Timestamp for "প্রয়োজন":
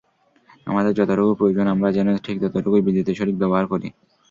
1.35-1.65